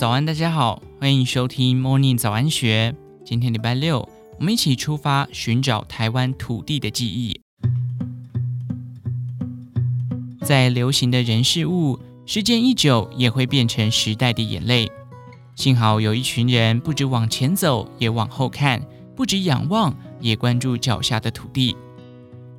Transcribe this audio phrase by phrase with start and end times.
[0.00, 2.96] 早安，大家好，欢迎收听 Morning 早安学。
[3.22, 7.38] 今天礼拜六，我们一起出发寻找台湾土地的记忆。
[10.40, 14.90] 在流行的人事物，时间一久也会变成时代的眼泪。
[15.54, 18.80] 幸好有一群人，不止往前走，也往后看；
[19.14, 21.76] 不止仰望，也关注脚下的土地。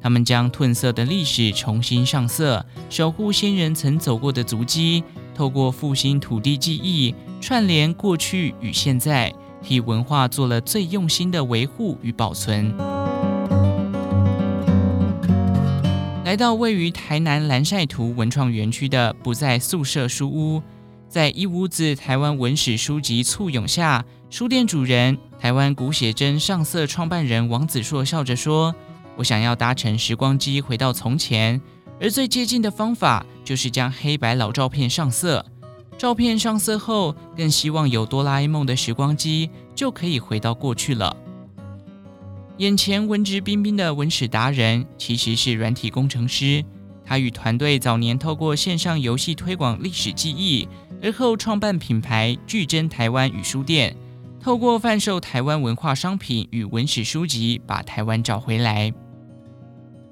[0.00, 5.02] 他们将褪色的历史重新上色，守护先人曾走过的足迹，
[5.34, 7.12] 透过复兴土地记忆，
[7.46, 9.32] 串联过去与现在，
[9.62, 12.76] 替文化做了最用心的维护与保存。
[16.24, 20.60] 来到位于台南蓝晒图文创园区的不在宿舍书屋，
[21.08, 28.74] 在一屋子台湾文史书籍簇拥下，书店主人台湾古写真上色创办人王子硕笑着说。
[29.14, 31.60] 我想要搭乘时光机回到从前，
[32.00, 35.46] 而最接近的方法就是将黑白老照片上色。
[35.98, 41.16] 照片上色后，更希望有哆啦 A 梦的时光机就可以回到过去了。
[42.58, 46.64] 眼前文质彬彬的文史达人，其实是软体工程师。
[47.04, 50.68] 他与团队早年透过线上游戏推广历史记忆，
[51.02, 53.96] 而后创办品牌巨珍台湾与书店，
[54.40, 58.92] 透过贩售台湾文化商品与文史书籍，把台湾找回来。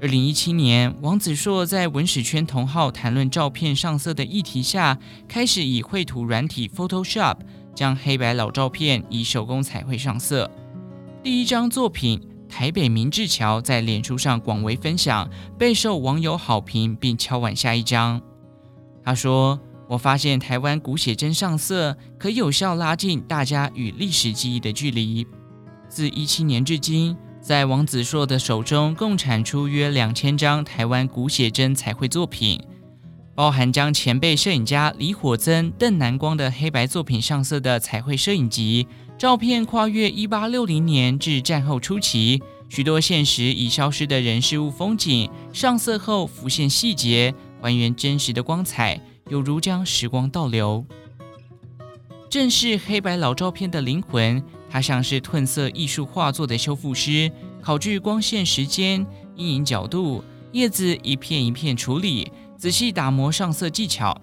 [0.00, 4.96] 二零一七年，王子硕在文史圈同好谈论照片上色的议题下，
[5.26, 7.38] 开始以绘图软体 Photoshop
[7.74, 10.48] 将黑白老照片以手工彩绘上色。
[11.20, 18.22] 第一张作品《台北明治桥》在脸书上广为分享，备受网友好评，并敲碗下一张。
[19.02, 19.58] 他说
[19.90, 25.26] ：“我发现台湾古写真上色可有效拉近大家与历史记忆的距离。
[25.88, 32.60] 自一七年至今。”在王子硕的手中，共产出约两千张台湾古写真彩绘作品，
[33.34, 38.86] 包含将前辈摄影家李火增、邓南光的黑白作品上色的彩绘摄影集。
[39.16, 50.84] 照片跨越一八六零年至战后初期，许多现实已消失的人事物风景，上色后浮现细节，还原真实的光彩，有如将时光倒流。
[52.28, 54.42] 正是黑白老照片的灵魂。
[54.70, 57.30] 它像是褪色艺术画作的修复师，
[57.60, 59.06] 考据光线时间、
[59.36, 64.20] 阴影角度、叶子一片一片处理，仔细打磨上色技巧。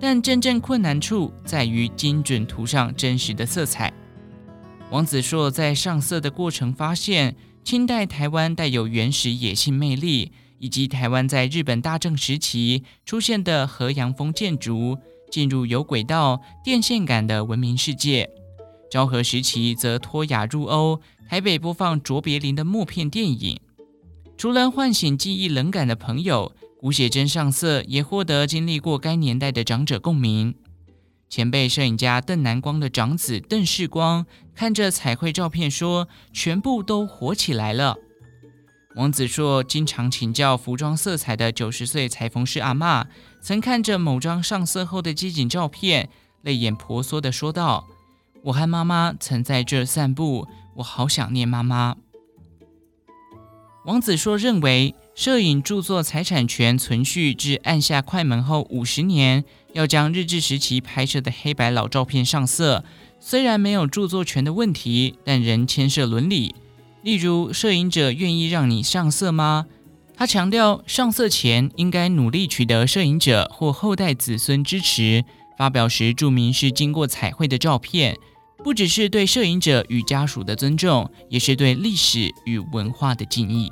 [0.00, 3.92] 但真正困难处在于精准涂上真实的色彩。
[4.90, 14.98] 王子硕在上色的过程发现，清代台湾带有原始野性魅力，以及台湾在日本大正时期出现的和洋风建筑，
[15.30, 18.28] 进入有轨道、电线杆的文明世界。
[18.90, 23.60] 昭和时期则脱雅入欧，台北播放卓别林的默片电影。
[24.36, 30.54] 除了唤醒记忆冷感的朋友，古写真上色也获得经历过该年代的长者共鸣。
[31.28, 37.96] 前辈摄影家邓南光的长子邓世光看着彩绘照片说：“全部都活起来了。”
[38.94, 43.06] 王子硕经常请教服装色彩的九十岁裁缝师阿嬷，
[43.40, 46.08] 曾看着某张上色后的街景照片，
[46.42, 47.88] 泪眼婆娑地说道。
[48.44, 51.96] 我和妈妈曾在这散步，我好想念妈妈。
[53.86, 62.84] 王子硕认为，摄影著作财产权存续至按下快门后五十年，要将日治时期拍摄的黑白老照片上色，
[63.18, 66.54] 虽然没有著作权的问题，但仍牵涉伦理。
[67.02, 69.64] 例如，摄影者愿意让你上色吗？
[70.14, 75.24] 他强调，上色前应该努力取得摄影者或后代子孙支持。
[75.56, 78.18] 发表时注明是经过彩绘的照片。
[78.64, 83.68] 不只是对摄影者与家属的尊重，也是对历史与文化的敬意。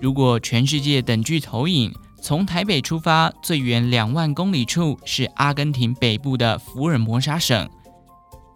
[0.00, 7.70] 如果全世界等距投影，从台北出发，最远两万公里处是阿根廷北部的福尔摩沙省。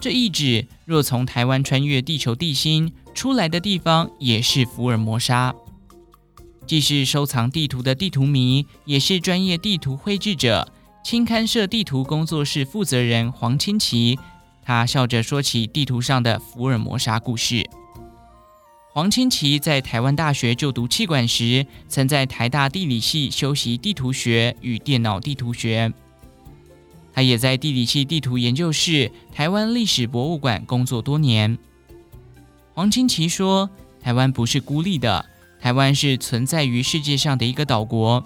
[0.00, 5.54] 这意指，若从台湾穿越地球地心出来的地方，也是福尔摩沙。
[6.66, 10.72] 既是收藏地图的地图迷，也是专业地图绘制者。
[11.02, 14.18] 青勘社地图工作室负责人黄清奇，
[14.62, 17.68] 他笑着说起地图上的福尔摩沙故事。
[18.90, 25.92] 黄清奇在台湾大学就读气管时，曾在台大地理系修习地图学与电脑地图学。
[27.12, 31.58] 他也在地理系地图研究室、台湾历史博物馆工作多年。
[32.72, 33.68] 黄清奇说
[34.00, 35.26] ：“台湾不是孤立的。”
[35.60, 38.22] 台湾是存在于世界上的一个岛国，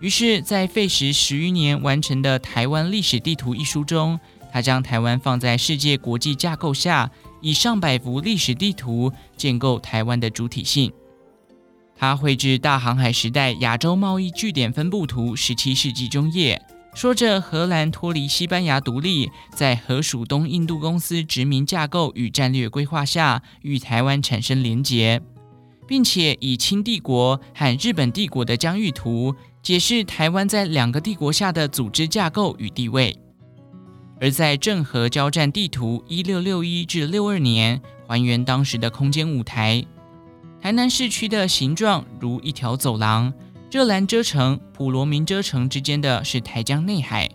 [0.00, 4.18] 于是，在费时十余年完成的《台湾历史地图》一书中，
[4.52, 7.10] 他将台湾放在世界国际架构下，
[7.40, 10.92] 以上百幅历史地图建构台湾的主体性。
[11.96, 16.60] 他绘制大航海时代亚洲贸易据点分布图（十七世纪中叶），
[16.94, 25.22] 说着荷兰脱离西班牙独立，在荷属东印度公司殖民架构与战略规划下，与台湾产生连结，
[25.86, 33.16] 并且以清帝国和日本帝国的疆域图解释台湾在两个帝国下的组织架构与地位。
[34.20, 39.84] 而在郑和交战地图（一六六一至六二年）还原当时的空间舞台，
[40.60, 43.32] 台南市区的形状如一条走廊。
[43.70, 47.28] 热兰遮城、普罗民遮城之间的是台江内海。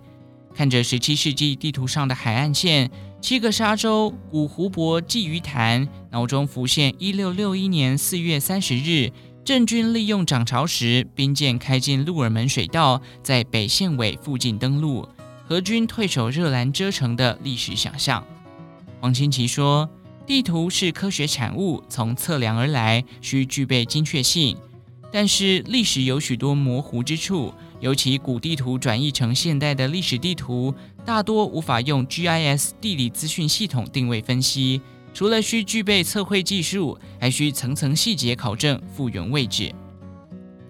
[0.53, 9.11] 看着十七世纪地图上的海岸线，七个沙洲、古湖泊、鲫鱼潭，脑中浮现一六六一年四月三十日，
[9.43, 15.07] 郑军利用涨潮时，兵舰开进鹿耳门水道，在北线尾附近登陆，
[15.45, 18.23] 荷军退守热兰遮城的历史想象。
[19.01, 19.89] 黄清奇说
[20.25, 24.57] ：“地图是科学产物，从测量而来，需具备精确性。”
[25.11, 30.73] 但是历史有许多模糊之处，尤其古地图转译成现代的历史地图，
[31.05, 34.81] 大多无法用 GIS 地理资讯系统定位分析。
[35.13, 39.73] 除了需具备测绘技术，还需层层细节考证复原位置。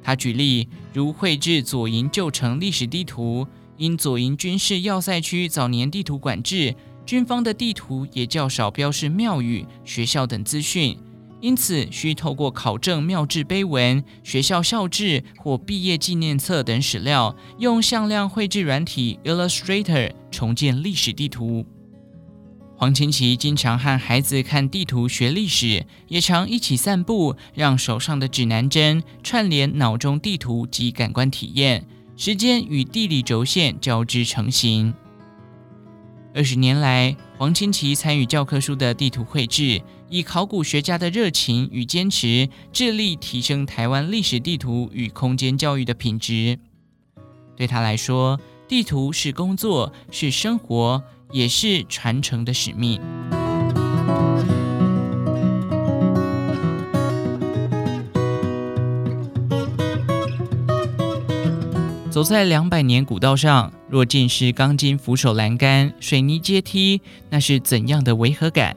[0.02, 3.46] 他举例，如绘制左营旧城历史地图，
[3.76, 6.74] 因左营军事要塞区早年地图管制，
[7.06, 10.98] 军方的地图也较少标示庙宇、学校等资讯。
[11.40, 21.66] 因此，需透过考证庙志碑文、学校校志或毕业纪念册等史料，用向量绘制软体 Illustrator 重建历史地图。
[22.76, 31.86] 黄清奇经常和孩子看地图学历史，也常一起散步，让手上的指南针串联脑中地图及感官体验，
[32.16, 34.94] 时间与地理轴线交织成型。
[36.36, 39.82] 二十年来，黄清奇参与教科书的地图绘制。
[40.10, 46.58] 以考古学家的热情与坚持，致力提升台湾历史地图与空间教育的品质。
[47.56, 53.02] 对他来说，地图是工作，是生活，也是传承的使命。
[62.10, 68.76] 走在两百年古道上，若尽是钢筋扶手栏杆、水泥阶梯，那是怎样的违和感？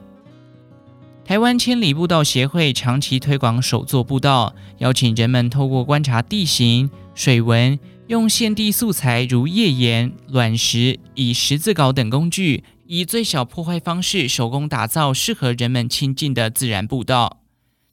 [1.23, 17.37] 台湾千里步道协会长期推广手作步道，邀请人们透过观察地形、水文，用现地素材如页岩、卵石、以十字镐等工具，以最小破坏方式手工打造适合人们亲近的自然步道。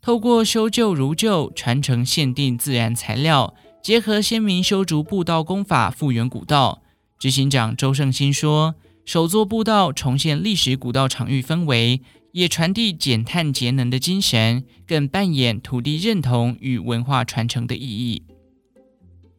[0.01, 6.83] 透过修旧如旧，传承限定自然材料，结合先民修筑步道工法，复原古道。
[7.19, 8.75] 执行长周胜兴说
[9.05, 12.01] ：“首座步道重现历史古道场域氛围。”
[12.33, 18.23] 也传递减碳节能的精神，更扮演土地认同与文化传承的意义。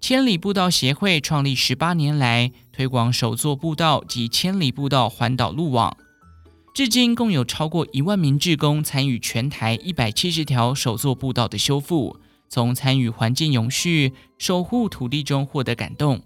[0.01, 5.95] 千里步道协会创立十八年来，推广首座步道及千里步道环岛路网，
[6.73, 12.17] 至今共有超过一万名志工参与全台一百七十条首座步道的修复，
[12.49, 16.21] 从参与环境永续、守护土地中获得感动。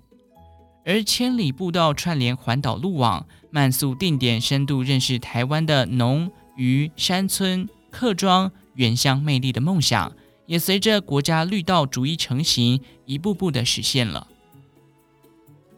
[0.86, 6.32] 而千里步道串联环岛路网，慢速定点深度认识台湾的农。
[6.56, 10.16] 渔山村、客庄、原乡魅力的梦想，
[10.46, 14.28] 也随着国家绿道逐一成型，一步步的实现了。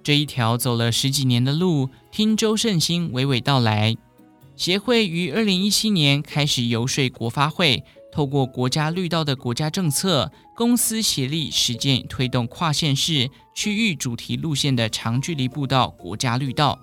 [0.04, 3.96] 这一条走了十几年的路，听周胜兴娓娓道来。
[4.58, 7.84] 协会于二零一七年开始游说国发会，
[8.16, 16.80] 透过国家绿道的国家政策，公私协力实践推动跨县市、区域主题路线的长距离步道国家绿道。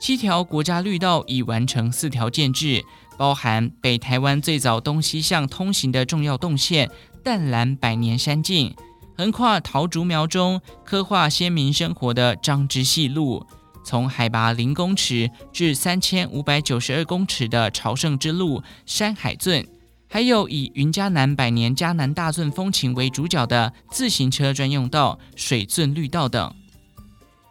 [0.00, 2.82] 七条国家绿道已完成四条建置，
[3.18, 6.90] 包含北台湾最早东西向通行的重要动线
[7.22, 8.74] 淡蓝百年山径，
[9.14, 13.44] 横跨桃竹苗中刻画先民生活的彰之细路，
[13.84, 19.68] 从海拔零公尺至三千五百九十二公尺的朝圣之路山海圳，
[20.10, 26.54] 还有以云嘉南百年嘉南大圳风情为主角的自行车专用道水圳绿道等。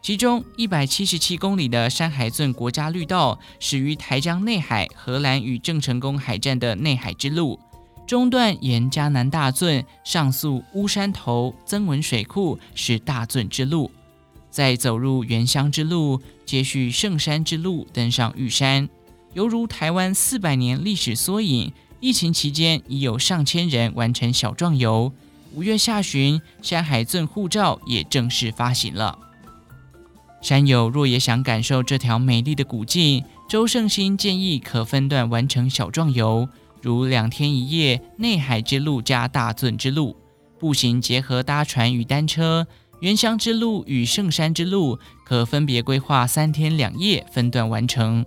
[0.02, 7.60] 其中一百七十七公里的山海圳国家绿道始于台江内海荷兰与郑成功海战的内海之路，
[8.08, 13.92] 中段沿嘉南大圳上溯乌山头曾文水库是大圳之路，
[14.50, 18.90] 再走入原乡之路，接续圣山之路登上玉山，
[19.34, 21.72] 犹如台湾四百年历史缩影。
[22.00, 25.12] 疫情期间已有上千人完成小壮游，
[25.54, 29.18] 五月下旬山海圳护照也正式发行了。
[30.42, 36.48] 山友若也想感受这条美丽的古径，周胜兴建议可分段完成小壮游，
[36.84, 40.16] 如两天一夜内海之路加大圳之路，
[40.60, 42.68] 步行结合搭船与单车，
[43.00, 48.24] 原乡之路与圣山之路可分别规划三天两夜分段完成。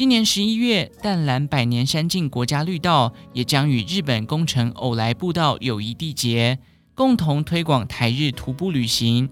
[0.00, 6.58] 今年十一月，淡蓝百年山径国家绿道也将与日本宫城偶来步道友谊缔结，
[6.94, 9.28] 共同推广台日徒步旅行。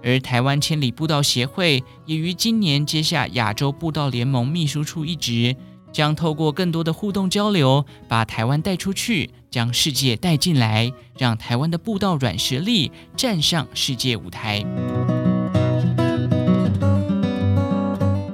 [0.00, 5.56] 而台湾千里步道协会也于今年接下亚洲步道联盟秘书处一职，
[5.90, 14.64] 将透过更多的互动交流，把台湾带出去，将世界带进来，让台湾的步道软实力站上世界舞台。